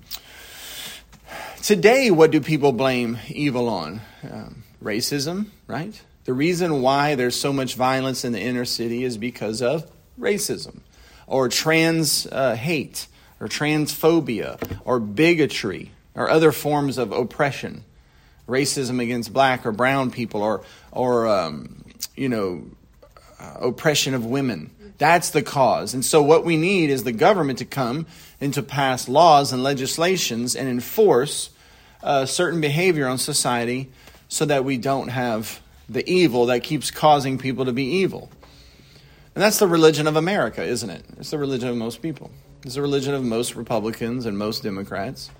today, 1.62 2.10
what 2.10 2.30
do 2.30 2.40
people 2.40 2.72
blame 2.72 3.18
evil 3.28 3.68
on? 3.68 4.00
Um, 4.28 4.64
racism, 4.82 5.46
right? 5.66 6.00
The 6.30 6.34
reason 6.34 6.80
why 6.80 7.16
there's 7.16 7.34
so 7.34 7.52
much 7.52 7.74
violence 7.74 8.24
in 8.24 8.30
the 8.30 8.40
inner 8.40 8.64
city 8.64 9.02
is 9.02 9.18
because 9.18 9.60
of 9.60 9.90
racism 10.16 10.78
or 11.26 11.48
trans 11.48 12.24
uh, 12.24 12.54
hate 12.54 13.08
or 13.40 13.48
transphobia 13.48 14.80
or 14.84 15.00
bigotry 15.00 15.90
or 16.14 16.30
other 16.30 16.52
forms 16.52 16.98
of 16.98 17.10
oppression. 17.10 17.82
Racism 18.46 19.02
against 19.02 19.32
black 19.32 19.66
or 19.66 19.72
brown 19.72 20.12
people 20.12 20.40
or, 20.40 20.62
or 20.92 21.26
um, 21.26 21.82
you 22.14 22.28
know, 22.28 22.62
uh, 23.40 23.54
oppression 23.62 24.14
of 24.14 24.24
women. 24.24 24.70
That's 24.98 25.30
the 25.30 25.42
cause. 25.42 25.94
And 25.94 26.04
so, 26.04 26.22
what 26.22 26.44
we 26.44 26.56
need 26.56 26.90
is 26.90 27.02
the 27.02 27.10
government 27.10 27.58
to 27.58 27.64
come 27.64 28.06
and 28.40 28.54
to 28.54 28.62
pass 28.62 29.08
laws 29.08 29.52
and 29.52 29.64
legislations 29.64 30.54
and 30.54 30.68
enforce 30.68 31.50
uh, 32.04 32.24
certain 32.24 32.60
behavior 32.60 33.08
on 33.08 33.18
society 33.18 33.90
so 34.28 34.44
that 34.44 34.64
we 34.64 34.78
don't 34.78 35.08
have 35.08 35.60
the 35.90 36.08
evil 36.08 36.46
that 36.46 36.62
keeps 36.62 36.90
causing 36.90 37.36
people 37.36 37.64
to 37.64 37.72
be 37.72 37.82
evil. 37.82 38.30
And 39.34 39.42
that's 39.42 39.58
the 39.58 39.66
religion 39.66 40.06
of 40.06 40.16
America, 40.16 40.62
isn't 40.62 40.88
it? 40.88 41.04
It's 41.18 41.30
the 41.30 41.38
religion 41.38 41.68
of 41.68 41.76
most 41.76 42.00
people. 42.00 42.30
It's 42.64 42.76
the 42.76 42.82
religion 42.82 43.12
of 43.12 43.24
most 43.24 43.56
Republicans 43.56 44.24
and 44.24 44.38
most 44.38 44.62
Democrats. 44.62 45.30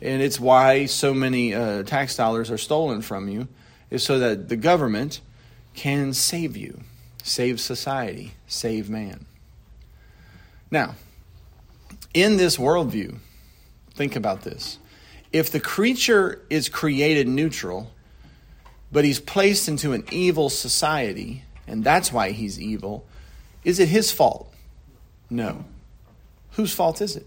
And 0.00 0.20
it's 0.20 0.38
why 0.38 0.86
so 0.86 1.14
many 1.14 1.54
uh, 1.54 1.84
tax 1.84 2.16
dollars 2.16 2.50
are 2.50 2.58
stolen 2.58 3.00
from 3.00 3.28
you, 3.28 3.48
is 3.90 4.02
so 4.02 4.18
that 4.18 4.48
the 4.48 4.56
government 4.56 5.20
can 5.74 6.12
save 6.12 6.56
you, 6.56 6.80
save 7.22 7.58
society, 7.58 8.34
save 8.46 8.90
man. 8.90 9.24
Now, 10.70 10.96
in 12.12 12.36
this 12.36 12.58
worldview, 12.58 13.18
think 13.94 14.16
about 14.16 14.42
this. 14.42 14.78
If 15.32 15.50
the 15.50 15.60
creature 15.60 16.42
is 16.50 16.68
created 16.68 17.26
neutral, 17.26 17.90
but 18.90 19.04
he's 19.04 19.20
placed 19.20 19.68
into 19.68 19.92
an 19.92 20.04
evil 20.10 20.48
society, 20.50 21.44
and 21.66 21.84
that's 21.84 22.12
why 22.12 22.30
he's 22.30 22.60
evil. 22.60 23.04
Is 23.64 23.78
it 23.78 23.88
his 23.88 24.10
fault? 24.10 24.52
No. 25.30 25.64
Whose 26.52 26.72
fault 26.72 27.00
is 27.00 27.16
it? 27.16 27.26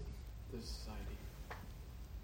Society. 0.50 1.16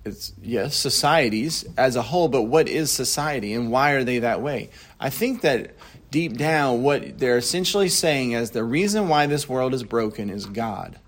It's 0.04 0.32
yes, 0.42 0.76
societies 0.76 1.64
as 1.76 1.96
a 1.96 2.02
whole, 2.02 2.28
but 2.28 2.42
what 2.42 2.68
is 2.68 2.90
society 2.90 3.54
and 3.54 3.70
why 3.70 3.92
are 3.92 4.04
they 4.04 4.18
that 4.20 4.42
way? 4.42 4.70
I 4.98 5.10
think 5.10 5.42
that 5.42 5.72
deep 6.10 6.36
down 6.36 6.82
what 6.82 7.18
they're 7.18 7.38
essentially 7.38 7.88
saying 7.88 8.32
is 8.32 8.50
the 8.50 8.64
reason 8.64 9.08
why 9.08 9.26
this 9.26 9.48
world 9.48 9.74
is 9.74 9.84
broken 9.84 10.30
is 10.30 10.46
God. 10.46 10.98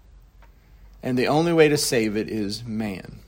And 1.03 1.19
the 1.19 1.29
only 1.29 1.53
way 1.53 1.69
to 1.69 1.79
save 1.79 2.17
it 2.17 2.29
is 2.29 2.63
man. 2.63 3.21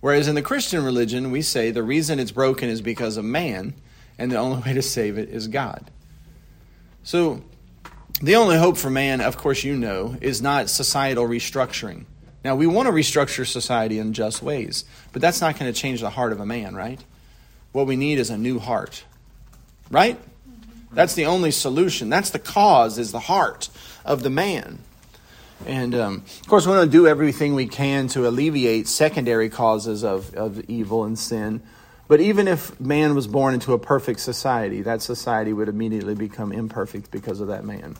Whereas 0.00 0.28
in 0.28 0.34
the 0.34 0.42
Christian 0.42 0.84
religion, 0.84 1.30
we 1.30 1.42
say 1.42 1.70
the 1.70 1.82
reason 1.82 2.18
it's 2.18 2.30
broken 2.30 2.68
is 2.68 2.80
because 2.80 3.16
of 3.16 3.24
man 3.24 3.74
and 4.18 4.30
the 4.30 4.36
only 4.36 4.60
way 4.62 4.74
to 4.74 4.82
save 4.82 5.18
it 5.18 5.28
is 5.28 5.48
God. 5.48 5.90
So, 7.02 7.42
the 8.20 8.34
only 8.34 8.58
hope 8.58 8.76
for 8.76 8.90
man, 8.90 9.20
of 9.20 9.36
course, 9.36 9.62
you 9.62 9.76
know, 9.76 10.16
is 10.20 10.42
not 10.42 10.68
societal 10.68 11.26
restructuring. 11.26 12.04
Now, 12.44 12.56
we 12.56 12.66
want 12.66 12.86
to 12.86 12.92
restructure 12.92 13.46
society 13.46 13.98
in 13.98 14.12
just 14.12 14.42
ways, 14.42 14.84
but 15.12 15.22
that's 15.22 15.40
not 15.40 15.58
going 15.58 15.72
to 15.72 15.78
change 15.78 16.00
the 16.00 16.10
heart 16.10 16.32
of 16.32 16.40
a 16.40 16.46
man, 16.46 16.74
right? 16.74 17.02
What 17.72 17.86
we 17.86 17.96
need 17.96 18.18
is 18.18 18.30
a 18.30 18.38
new 18.38 18.58
heart, 18.58 19.04
right? 19.90 20.18
That's 20.92 21.14
the 21.14 21.26
only 21.26 21.50
solution. 21.50 22.08
That's 22.08 22.30
the 22.30 22.38
cause, 22.38 22.98
is 22.98 23.12
the 23.12 23.20
heart 23.20 23.68
of 24.04 24.22
the 24.22 24.30
man. 24.30 24.78
And 25.66 25.94
um, 25.94 26.24
of 26.40 26.48
course, 26.48 26.66
we 26.66 26.72
want 26.72 26.90
to 26.90 26.96
do 26.96 27.06
everything 27.06 27.54
we 27.54 27.66
can 27.66 28.08
to 28.08 28.26
alleviate 28.26 28.88
secondary 28.88 29.48
causes 29.48 30.04
of, 30.04 30.34
of 30.34 30.60
evil 30.68 31.04
and 31.04 31.18
sin. 31.18 31.62
But 32.08 32.20
even 32.20 32.48
if 32.48 32.80
man 32.80 33.14
was 33.14 33.26
born 33.26 33.52
into 33.52 33.74
a 33.74 33.78
perfect 33.78 34.20
society, 34.20 34.80
that 34.82 35.02
society 35.02 35.52
would 35.52 35.68
immediately 35.68 36.14
become 36.14 36.52
imperfect 36.52 37.10
because 37.10 37.40
of 37.40 37.48
that 37.48 37.64
man, 37.64 37.96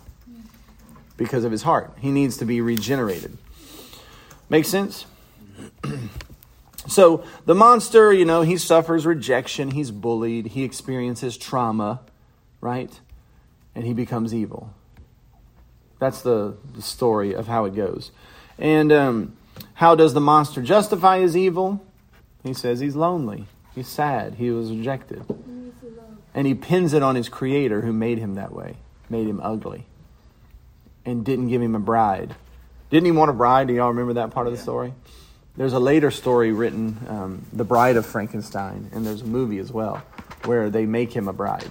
because 1.18 1.44
of 1.44 1.52
his 1.52 1.62
heart. 1.62 1.92
He 2.00 2.10
needs 2.10 2.38
to 2.38 2.46
be 2.46 2.62
regenerated. 2.62 3.36
Make 4.48 4.64
sense? 4.64 5.04
so 6.88 7.22
the 7.44 7.54
monster, 7.54 8.10
you 8.10 8.24
know, 8.24 8.40
he 8.40 8.56
suffers 8.56 9.04
rejection, 9.04 9.72
he's 9.72 9.90
bullied, 9.90 10.46
he 10.46 10.64
experiences 10.64 11.36
trauma, 11.36 12.00
right? 12.62 12.98
And 13.74 13.84
he 13.84 13.92
becomes 13.92 14.34
evil. 14.34 14.72
That's 15.98 16.22
the, 16.22 16.56
the 16.74 16.80
story 16.80 17.34
of 17.34 17.46
how 17.46 17.66
it 17.66 17.74
goes. 17.74 18.10
And 18.58 18.90
um, 18.90 19.36
how 19.74 19.94
does 19.94 20.14
the 20.14 20.20
monster 20.20 20.62
justify 20.62 21.18
his 21.18 21.36
evil? 21.36 21.84
He 22.42 22.54
says 22.54 22.80
he's 22.80 22.96
lonely. 22.96 23.46
He's 23.78 23.86
sad. 23.86 24.34
He 24.34 24.50
was 24.50 24.72
rejected. 24.72 25.22
And 26.34 26.48
he 26.48 26.54
pins 26.56 26.94
it 26.94 27.02
on 27.04 27.14
his 27.14 27.28
creator 27.28 27.80
who 27.80 27.92
made 27.92 28.18
him 28.18 28.34
that 28.34 28.52
way, 28.52 28.74
made 29.08 29.28
him 29.28 29.38
ugly, 29.40 29.86
and 31.04 31.24
didn't 31.24 31.46
give 31.46 31.62
him 31.62 31.76
a 31.76 31.78
bride. 31.78 32.34
Didn't 32.90 33.06
he 33.06 33.12
want 33.12 33.30
a 33.30 33.34
bride? 33.34 33.68
Do 33.68 33.74
y'all 33.74 33.90
remember 33.90 34.14
that 34.14 34.32
part 34.32 34.48
of 34.48 34.52
the 34.52 34.58
story? 34.58 34.94
There's 35.56 35.74
a 35.74 35.78
later 35.78 36.10
story 36.10 36.50
written, 36.50 36.98
um, 37.06 37.46
The 37.52 37.62
Bride 37.62 37.94
of 37.94 38.04
Frankenstein, 38.04 38.90
and 38.92 39.06
there's 39.06 39.20
a 39.20 39.26
movie 39.26 39.58
as 39.58 39.70
well 39.70 40.02
where 40.44 40.70
they 40.70 40.84
make 40.84 41.12
him 41.12 41.28
a 41.28 41.32
bride. 41.32 41.68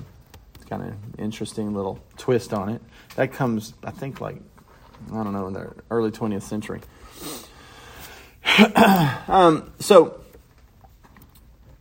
It's 0.56 0.64
kind 0.64 0.84
of 0.84 1.20
interesting 1.20 1.76
little 1.76 2.00
twist 2.16 2.54
on 2.54 2.70
it. 2.70 2.82
That 3.18 3.34
comes, 3.34 3.74
I 3.84 3.92
think, 3.92 4.22
like, 4.22 4.38
I 5.12 5.24
don't 5.24 5.34
know, 5.34 5.48
in 5.48 5.54
the 5.54 5.74
early 5.92 6.12
20th 6.12 6.44
century. 6.44 6.80
um, 9.28 9.74
so, 9.80 10.22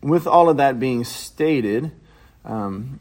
with 0.06 0.26
all 0.26 0.48
of 0.48 0.58
that 0.58 0.78
being 0.78 1.02
stated, 1.02 1.90
um, 2.44 3.00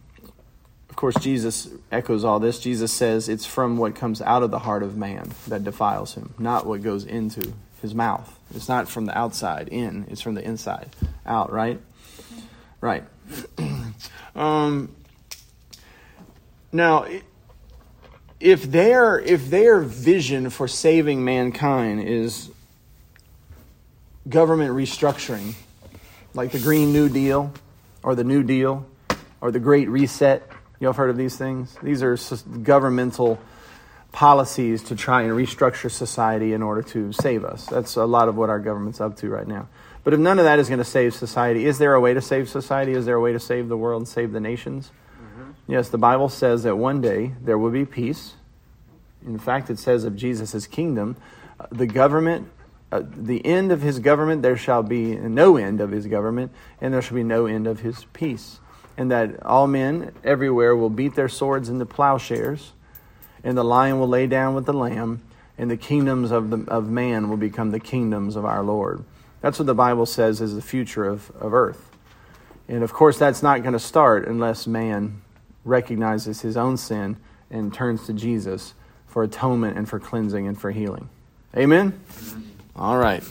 of 0.90 0.96
course, 0.96 1.16
Jesus 1.20 1.70
echoes 1.92 2.24
all 2.24 2.40
this. 2.40 2.60
Jesus 2.60 2.92
says 2.92 3.30
it's 3.30 3.46
from 3.46 3.78
what 3.78 3.96
comes 3.96 4.22
out 4.22 4.42
of 4.42 4.50
the 4.50 4.60
heart 4.60 4.82
of 4.82 4.98
man 4.98 5.32
that 5.48 5.64
defiles 5.64 6.16
him, 6.16 6.34
not 6.40 6.66
what 6.66 6.82
goes 6.82 7.06
into 7.06 7.54
his 7.82 7.94
mouth. 7.94 8.40
It's 8.56 8.68
not 8.68 8.90
from 8.90 9.06
the 9.06 9.16
outside 9.16 9.68
in, 9.68 10.08
it's 10.10 10.22
from 10.22 10.34
the 10.34 10.44
inside 10.44 10.90
out, 11.26 11.52
right? 11.52 11.80
Right. 12.82 13.04
um, 14.36 14.96
now, 16.72 17.06
if 18.40 18.64
their 18.64 19.20
if 19.20 19.50
their 19.50 19.82
vision 19.82 20.50
for 20.50 20.68
saving 20.68 21.24
mankind 21.24 22.02
is 22.02 22.50
government 24.28 24.74
restructuring, 24.74 25.56
like 26.36 26.52
the 26.52 26.60
Green 26.60 26.92
New 26.92 27.10
Deal 27.10 27.52
or 28.04 28.16
the 28.16 28.24
New 28.24 28.44
Deal 28.44 28.86
or 29.42 29.52
the 29.52 29.60
Great 29.60 29.90
Reset, 29.90 30.48
you 30.80 30.88
all 30.88 30.94
have 30.94 30.98
heard 30.98 31.10
of 31.10 31.18
these 31.18 31.38
things? 31.38 31.76
These 31.82 32.04
are 32.04 32.18
governmental 32.62 33.40
policies 34.12 34.84
to 34.84 34.96
try 34.96 35.24
and 35.24 35.32
restructure 35.32 35.90
society 35.90 36.54
in 36.54 36.62
order 36.62 36.82
to 36.82 37.12
save 37.14 37.44
us. 37.44 37.66
That's 37.66 37.96
a 37.96 38.06
lot 38.06 38.28
of 38.30 38.36
what 38.36 38.50
our 38.50 38.60
government's 38.60 39.02
up 39.02 39.18
to 39.18 39.30
right 39.30 39.48
now. 39.48 39.68
But 40.04 40.14
if 40.14 40.20
none 40.20 40.38
of 40.38 40.46
that 40.46 40.60
is 40.60 40.68
going 40.68 40.80
to 40.80 40.86
save 40.86 41.14
society, 41.16 41.66
is 41.66 41.80
there 41.80 41.94
a 41.96 42.00
way 42.00 42.14
to 42.14 42.22
save 42.22 42.48
society? 42.50 42.92
Is 42.92 43.06
there 43.06 43.16
a 43.16 43.22
way 43.22 43.34
to 43.34 43.40
save 43.40 43.70
the 43.70 43.78
world 43.78 44.02
and 44.02 44.08
save 44.08 44.32
the 44.32 44.40
nations? 44.40 44.92
Yes, 45.68 45.90
the 45.90 45.98
Bible 45.98 46.30
says 46.30 46.64
that 46.64 46.76
one 46.76 47.02
day 47.02 47.34
there 47.42 47.58
will 47.58 47.72
be 47.72 47.86
peace. 47.86 48.34
In 49.26 49.40
fact, 49.40 49.70
it 49.70 49.80
says 49.80 50.04
of 50.04 50.16
Jesus' 50.16 50.68
kingdom, 50.68 51.16
uh, 51.60 51.66
the 51.72 51.88
government, 51.88 52.50
uh, 52.96 53.04
the 53.16 53.46
end 53.46 53.72
of 53.72 53.82
his 53.82 54.00
government, 54.00 54.42
there 54.42 54.58
shall 54.58 54.84
be 54.84 55.16
no 55.16 55.58
end 55.58 55.82
of 55.82 55.92
his 55.92 56.08
government, 56.08 56.52
and 56.80 56.94
there 56.94 57.02
shall 57.02 57.16
be 57.16 57.24
no 57.24 57.46
end 57.46 57.68
of 57.68 57.82
his 57.82 58.06
peace. 58.14 58.60
And 58.98 59.12
that 59.12 59.44
all 59.44 59.68
men 59.68 60.14
everywhere 60.24 60.76
will 60.76 60.90
beat 60.90 61.16
their 61.16 61.30
swords 61.30 61.70
into 61.70 61.86
plowshares, 61.86 62.72
and 63.44 63.58
the 63.58 63.64
lion 63.64 64.00
will 64.00 64.08
lay 64.08 64.28
down 64.28 64.56
with 64.56 64.66
the 64.66 64.74
lamb, 64.74 65.22
and 65.58 65.70
the 65.70 65.78
kingdoms 65.78 66.32
of, 66.32 66.50
the, 66.50 66.72
of 66.72 66.90
man 66.90 67.30
will 67.30 67.38
become 67.38 67.72
the 67.72 67.80
kingdoms 67.80 68.36
of 68.36 68.46
our 68.46 68.64
Lord. 68.64 69.04
That's 69.42 69.60
what 69.60 69.66
the 69.66 69.76
Bible 69.76 70.06
says 70.06 70.42
is 70.42 70.56
the 70.56 70.62
future 70.62 71.06
of, 71.06 71.32
of 71.40 71.54
earth. 71.54 71.92
And 72.68 72.84
of 72.84 72.94
course, 72.94 73.18
that's 73.18 73.44
not 73.44 73.62
going 73.62 73.74
to 73.74 73.80
start 73.80 74.28
unless 74.28 74.66
man 74.66 75.22
recognizes 75.64 76.42
his 76.42 76.58
own 76.58 76.78
sin 76.78 77.18
and 77.52 77.74
turns 77.74 78.06
to 78.08 78.14
Jesus 78.14 78.74
for 79.06 79.24
atonement 79.24 79.78
and 79.78 79.88
for 79.88 80.00
cleansing 80.00 80.48
and 80.48 80.60
for 80.60 80.72
healing. 80.72 81.10
Amen? 81.56 82.00
All 82.76 82.98
right. 82.98 83.24